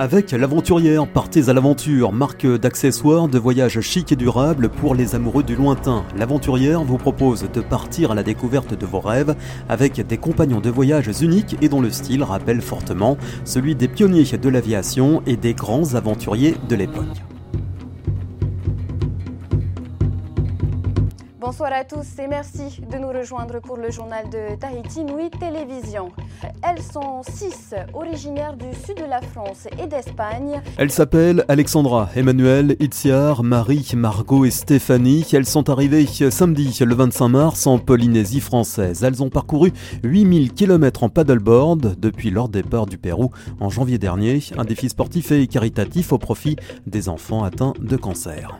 Avec 0.00 0.30
l'aventurière, 0.30 1.08
partez 1.08 1.48
à 1.48 1.52
l'aventure, 1.52 2.12
marque 2.12 2.46
d'accessoires 2.46 3.26
de 3.26 3.36
voyage 3.36 3.80
chic 3.80 4.12
et 4.12 4.16
durable 4.16 4.68
pour 4.68 4.94
les 4.94 5.16
amoureux 5.16 5.42
du 5.42 5.56
lointain. 5.56 6.04
L'aventurière 6.16 6.84
vous 6.84 6.98
propose 6.98 7.50
de 7.52 7.60
partir 7.60 8.12
à 8.12 8.14
la 8.14 8.22
découverte 8.22 8.78
de 8.78 8.86
vos 8.86 9.00
rêves 9.00 9.34
avec 9.68 10.00
des 10.06 10.16
compagnons 10.16 10.60
de 10.60 10.70
voyage 10.70 11.10
uniques 11.20 11.56
et 11.62 11.68
dont 11.68 11.80
le 11.80 11.90
style 11.90 12.22
rappelle 12.22 12.62
fortement 12.62 13.18
celui 13.44 13.74
des 13.74 13.88
pionniers 13.88 14.22
de 14.22 14.48
l'aviation 14.48 15.20
et 15.26 15.36
des 15.36 15.54
grands 15.54 15.96
aventuriers 15.96 16.54
de 16.68 16.76
l'époque. 16.76 17.27
Bonsoir 21.40 21.72
à 21.72 21.84
tous 21.84 22.18
et 22.18 22.26
merci 22.26 22.80
de 22.90 22.98
nous 22.98 23.10
rejoindre 23.10 23.60
pour 23.60 23.76
le 23.76 23.92
journal 23.92 24.28
de 24.28 24.56
Tahiti 24.58 25.04
Nuit 25.04 25.30
Télévision. 25.30 26.10
Elles 26.64 26.82
sont 26.82 27.22
six, 27.22 27.76
originaires 27.94 28.56
du 28.56 28.66
sud 28.84 28.96
de 28.96 29.08
la 29.08 29.20
France 29.20 29.68
et 29.80 29.86
d'Espagne. 29.86 30.60
Elles 30.76 30.90
s'appellent 30.90 31.44
Alexandra, 31.46 32.08
Emmanuel, 32.16 32.74
Itziar, 32.80 33.44
Marie, 33.44 33.88
Margot 33.94 34.46
et 34.46 34.50
Stéphanie. 34.50 35.24
Elles 35.32 35.46
sont 35.46 35.70
arrivées 35.70 36.06
samedi 36.06 36.76
le 36.84 36.94
25 36.96 37.28
mars 37.28 37.68
en 37.68 37.78
Polynésie 37.78 38.40
française. 38.40 39.04
Elles 39.04 39.22
ont 39.22 39.30
parcouru 39.30 39.72
8000 40.02 40.52
km 40.54 41.04
en 41.04 41.08
paddleboard 41.08 42.00
depuis 42.00 42.30
leur 42.30 42.48
départ 42.48 42.86
du 42.86 42.98
Pérou 42.98 43.30
en 43.60 43.70
janvier 43.70 43.98
dernier. 43.98 44.40
Un 44.56 44.64
défi 44.64 44.88
sportif 44.88 45.30
et 45.30 45.46
caritatif 45.46 46.12
au 46.12 46.18
profit 46.18 46.56
des 46.88 47.08
enfants 47.08 47.44
atteints 47.44 47.74
de 47.78 47.96
cancer. 47.96 48.58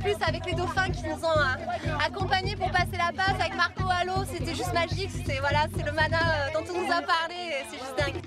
Plus 0.00 0.16
avec 0.26 0.46
les 0.46 0.54
dauphins 0.54 0.88
qui 0.88 1.04
nous 1.04 1.24
ont 1.24 1.38
euh, 1.38 1.94
accompagnés 2.04 2.56
pour 2.56 2.70
passer 2.70 2.96
la 2.96 3.12
passe 3.14 3.38
avec 3.38 3.54
Marco 3.54 3.84
Allo, 4.00 4.24
c'était 4.32 4.54
juste 4.54 4.72
magique, 4.72 5.10
c'est 5.26 5.38
voilà, 5.38 5.66
le 5.76 5.92
mana 5.92 6.16
euh, 6.16 6.48
dont 6.54 6.64
on 6.72 6.80
nous 6.80 6.90
a 6.90 7.02
parlé, 7.02 7.34
c'est 7.70 7.78
juste 7.78 7.94
dingue. 7.98 8.22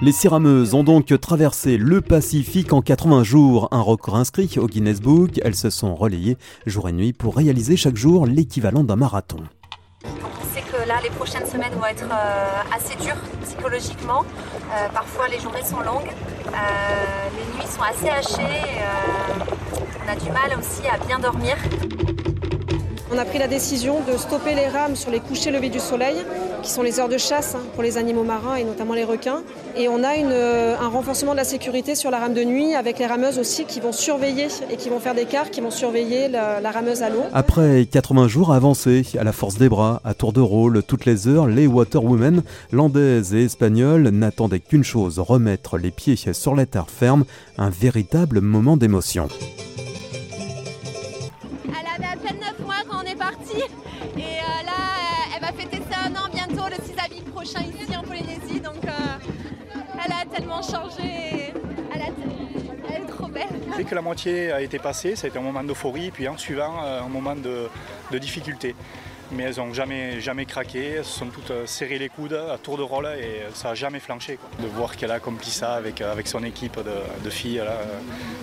Les 0.00 0.12
Sirameuses 0.12 0.72
ont 0.72 0.82
donc 0.82 1.12
traversé 1.20 1.76
le 1.76 2.00
Pacifique 2.00 2.72
en 2.72 2.80
80 2.80 3.22
jours, 3.22 3.68
un 3.70 3.82
record 3.82 4.16
inscrit 4.16 4.50
au 4.56 4.66
Guinness 4.66 5.02
Book. 5.02 5.38
Elles 5.44 5.54
se 5.54 5.68
sont 5.68 5.94
relayées 5.94 6.38
jour 6.64 6.88
et 6.88 6.92
nuit 6.92 7.12
pour 7.12 7.36
réaliser 7.36 7.76
chaque 7.76 7.96
jour 7.96 8.26
l'équivalent 8.26 8.82
d'un 8.82 8.96
marathon. 8.96 9.40
C'est 10.54 10.62
que 10.62 10.88
là, 10.88 10.94
les 11.02 11.10
prochaines 11.10 11.46
semaines 11.46 11.74
vont 11.74 11.84
être 11.84 12.04
euh, 12.10 12.74
assez 12.74 12.96
dures 12.96 13.20
psychologiquement. 13.44 14.24
parfois, 14.94 15.28
les 15.28 15.38
journées 15.38 15.62
sont 15.62 15.80
longues, 15.80 16.10
les 16.46 17.58
nuits 17.58 17.68
sont 17.68 17.82
assez 17.82 18.08
hachées 18.08 19.59
on 19.72 20.08
a 20.08 20.16
du 20.16 20.30
mal 20.30 20.58
aussi 20.58 20.86
à 20.88 20.98
bien 21.04 21.18
dormir. 21.18 21.56
On 23.12 23.18
a 23.18 23.24
pris 23.24 23.38
la 23.40 23.48
décision 23.48 23.96
de 24.06 24.16
stopper 24.16 24.54
les 24.54 24.68
rames 24.68 24.94
sur 24.94 25.10
les 25.10 25.18
couchers 25.18 25.50
levés 25.50 25.68
du 25.68 25.80
soleil, 25.80 26.14
qui 26.62 26.70
sont 26.70 26.82
les 26.82 27.00
heures 27.00 27.08
de 27.08 27.18
chasse 27.18 27.56
hein, 27.56 27.62
pour 27.74 27.82
les 27.82 27.98
animaux 27.98 28.22
marins 28.22 28.54
et 28.54 28.62
notamment 28.62 28.94
les 28.94 29.02
requins. 29.02 29.42
Et 29.76 29.88
on 29.88 30.04
a 30.04 30.16
euh, 30.16 30.76
un 30.80 30.88
renforcement 30.88 31.32
de 31.32 31.36
la 31.36 31.44
sécurité 31.44 31.96
sur 31.96 32.12
la 32.12 32.20
rame 32.20 32.34
de 32.34 32.44
nuit 32.44 32.74
avec 32.74 33.00
les 33.00 33.06
rameuses 33.06 33.40
aussi 33.40 33.64
qui 33.64 33.80
vont 33.80 33.90
surveiller 33.90 34.46
et 34.70 34.76
qui 34.76 34.90
vont 34.90 35.00
faire 35.00 35.16
des 35.16 35.24
quarts, 35.24 35.50
qui 35.50 35.60
vont 35.60 35.72
surveiller 35.72 36.28
la, 36.28 36.70
rameuse 36.70 37.02
à 37.02 37.10
l'eau. 37.10 37.24
Après 37.32 37.84
80 37.90 38.28
jours 38.28 38.52
avancés, 38.52 39.04
à 39.18 39.24
la 39.24 39.32
force 39.32 39.56
des 39.56 39.68
bras, 39.68 40.00
à 40.04 40.14
tour 40.14 40.32
de 40.32 40.40
rôle, 40.40 40.84
toutes 40.84 41.04
les 41.04 41.26
heures, 41.26 41.48
les 41.48 41.66
Waterwomen, 41.66 42.44
landaises 42.70 43.34
et 43.34 43.44
espagnoles, 43.44 44.10
n'attendaient 44.10 44.60
qu'une 44.60 44.84
chose, 44.84 45.18
remettre 45.18 45.78
les 45.78 45.90
pieds 45.90 46.14
sur 46.32 46.54
la 46.54 46.64
terre 46.64 46.90
ferme, 46.90 47.24
un 47.58 47.70
véritable 47.70 48.40
moment 48.40 48.76
d'émotion. 48.76 49.28
Et 54.16 54.22
euh, 54.22 54.64
là, 54.64 54.72
euh, 54.72 55.34
elle 55.34 55.40
va 55.40 55.52
fêter 55.52 55.76
ses 55.76 55.94
un 55.94 56.14
an 56.16 56.28
bientôt, 56.32 56.68
le 56.68 56.82
6 56.84 56.92
avril 57.04 57.24
prochain 57.24 57.60
ici 57.60 57.96
en 57.96 58.02
Polynésie. 58.02 58.60
Donc 58.60 58.84
euh, 58.84 58.90
elle 60.04 60.12
a 60.12 60.24
tellement 60.34 60.62
changé. 60.62 61.52
Elle, 61.92 62.00
est 62.00 63.06
trop 63.06 63.28
belle. 63.28 63.48
Dès 63.76 63.84
que 63.84 63.94
la 63.94 64.02
moitié 64.02 64.52
a 64.52 64.60
été 64.60 64.78
passée, 64.78 65.16
ça 65.16 65.26
a 65.26 65.30
été 65.30 65.38
un 65.38 65.42
moment 65.42 65.62
d'euphorie, 65.62 66.10
puis 66.10 66.28
en 66.28 66.36
suivant, 66.36 66.80
un 66.80 67.08
moment 67.08 67.34
de, 67.36 67.68
difficulté 68.18 68.74
mais 69.32 69.44
elles 69.44 69.56
n'ont 69.56 69.72
jamais, 69.72 70.20
jamais 70.20 70.44
craqué, 70.44 70.94
elles 70.98 71.04
se 71.04 71.18
sont 71.18 71.26
toutes 71.26 71.52
serrées 71.66 71.98
les 71.98 72.08
coudes 72.08 72.32
à 72.34 72.58
tour 72.58 72.76
de 72.76 72.82
rôle 72.82 73.06
et 73.06 73.42
ça 73.54 73.68
n'a 73.68 73.74
jamais 73.74 74.00
flanché. 74.00 74.38
De 74.60 74.66
voir 74.66 74.96
qu'elle 74.96 75.10
a 75.10 75.14
accompli 75.14 75.50
ça 75.50 75.74
avec, 75.74 76.00
avec 76.00 76.26
son 76.26 76.44
équipe 76.44 76.76
de, 76.76 77.24
de 77.24 77.30
filles, 77.30 77.62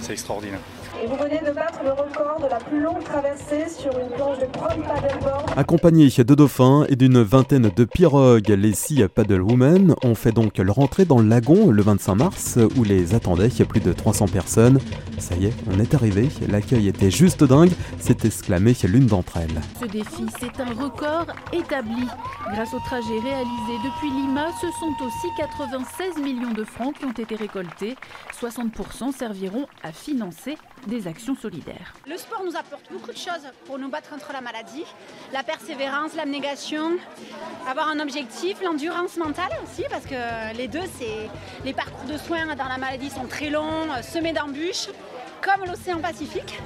c'est 0.01 0.13
extraordinaire. 0.13 0.59
Et 1.03 1.05
vous 1.05 1.15
venez 1.15 1.39
de 1.39 1.51
battre 1.53 1.79
le 1.83 1.91
record 1.91 2.39
de 2.41 2.47
la 2.49 2.57
plus 2.57 2.81
longue 2.81 3.03
traversée 3.03 3.69
sur 3.69 3.91
une 3.99 4.09
planche 4.09 4.39
de 4.39 4.45
Chrome 4.45 4.81
paddleboard. 4.81 5.51
Accompagnés 5.55 6.09
de 6.09 6.33
dauphins 6.33 6.85
et 6.89 6.95
d'une 6.95 7.21
vingtaine 7.21 7.69
de 7.75 7.85
pirogues, 7.85 8.49
les 8.49 8.73
six 8.73 9.07
paddlewomen 9.07 9.93
ont 10.03 10.15
fait 10.15 10.31
donc 10.31 10.57
leur 10.57 10.79
entrée 10.79 11.05
dans 11.05 11.19
le 11.19 11.27
lagon 11.27 11.69
le 11.69 11.83
25 11.83 12.15
mars 12.15 12.57
où 12.77 12.83
les 12.83 13.13
attendaient 13.13 13.49
plus 13.69 13.79
de 13.79 13.93
300 13.93 14.27
personnes. 14.27 14.79
Ça 15.19 15.35
y 15.35 15.45
est, 15.45 15.53
on 15.71 15.79
est 15.79 15.93
arrivé, 15.93 16.29
l'accueil 16.49 16.87
était 16.87 17.11
juste 17.11 17.43
dingue, 17.43 17.71
s'est 17.99 18.17
exclamé 18.23 18.73
l'une 18.83 19.05
d'entre 19.05 19.37
elles. 19.37 19.61
Ce 19.79 19.85
défi, 19.85 20.25
c'est 20.39 20.61
un 20.61 20.73
record 20.77 21.27
établi. 21.51 22.07
Grâce 22.51 22.73
au 22.73 22.79
trajet 22.79 23.19
réalisé 23.19 23.73
depuis 23.83 24.09
Lima, 24.09 24.47
ce 24.61 24.71
sont 24.71 24.93
aussi 25.05 25.27
96 25.37 26.17
millions 26.17 26.51
de 26.51 26.63
francs 26.63 26.97
qui 26.97 27.05
ont 27.05 27.11
été 27.11 27.35
récoltés. 27.35 27.95
60% 28.39 29.11
serviront 29.11 29.67
à 29.83 29.91
financer 29.91 30.57
des 30.85 31.07
actions 31.07 31.35
solidaires. 31.35 31.93
Le 32.07 32.17
sport 32.17 32.43
nous 32.45 32.55
apporte 32.55 32.91
beaucoup 32.91 33.11
de 33.11 33.17
choses 33.17 33.47
pour 33.65 33.77
nous 33.77 33.89
battre 33.89 34.09
contre 34.09 34.31
la 34.31 34.41
maladie. 34.41 34.85
La 35.33 35.43
persévérance, 35.43 36.15
l'abnégation, 36.15 36.91
avoir 37.67 37.89
un 37.89 37.99
objectif, 37.99 38.61
l'endurance 38.63 39.17
mentale 39.17 39.51
aussi, 39.63 39.83
parce 39.89 40.05
que 40.05 40.55
les 40.55 40.67
deux, 40.67 40.87
c'est 40.97 41.29
les 41.65 41.73
parcours 41.73 42.05
de 42.05 42.17
soins 42.17 42.55
dans 42.55 42.67
la 42.67 42.77
maladie 42.77 43.09
sont 43.09 43.25
très 43.25 43.49
longs, 43.49 43.87
semés 44.01 44.33
d'embûches 44.33 44.87
comme 45.41 45.65
l'océan 45.65 45.99
Pacifique. 45.99 46.59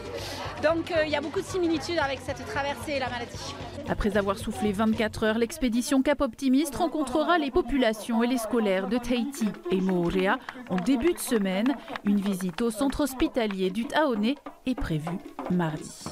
Donc 0.63 0.91
euh, 0.91 1.03
il 1.05 1.11
y 1.11 1.15
a 1.15 1.21
beaucoup 1.21 1.41
de 1.41 1.45
similitudes 1.45 1.99
avec 1.99 2.19
cette 2.19 2.45
traversée 2.45 2.93
et 2.93 2.99
la 2.99 3.09
maladie. 3.09 3.55
Après 3.89 4.17
avoir 4.17 4.37
soufflé 4.37 4.71
24 4.71 5.23
heures, 5.23 5.37
l'expédition 5.37 6.01
Cap 6.01 6.21
Optimiste 6.21 6.75
rencontrera 6.75 7.37
les 7.37 7.51
populations 7.51 8.23
et 8.23 8.27
les 8.27 8.37
scolaires 8.37 8.87
de 8.87 8.97
Tahiti 8.97 9.47
et 9.71 9.81
Moorea 9.81 10.37
en 10.69 10.77
début 10.77 11.13
de 11.13 11.19
semaine. 11.19 11.75
Une 12.05 12.19
visite 12.19 12.61
au 12.61 12.69
centre 12.69 13.01
hospitalier 13.01 13.69
du 13.69 13.85
Taoné 13.85 14.35
est 14.65 14.75
prévue 14.75 15.17
mardi. 15.49 16.05